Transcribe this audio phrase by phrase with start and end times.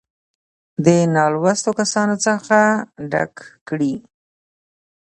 [0.85, 2.61] دې نـالـوسـتو کسـانـو څـخـه
[3.11, 3.33] ډک
[3.67, 3.93] کـړي.